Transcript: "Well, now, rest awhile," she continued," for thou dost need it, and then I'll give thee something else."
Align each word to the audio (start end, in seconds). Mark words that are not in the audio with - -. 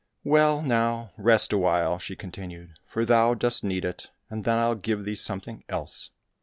"Well, 0.23 0.63
now, 0.63 1.11
rest 1.15 1.53
awhile," 1.53 1.99
she 1.99 2.15
continued," 2.15 2.71
for 2.89 3.05
thou 3.05 3.35
dost 3.35 3.63
need 3.63 3.85
it, 3.85 4.09
and 4.31 4.45
then 4.45 4.57
I'll 4.57 4.73
give 4.73 5.05
thee 5.05 5.13
something 5.13 5.63
else." 5.69 6.09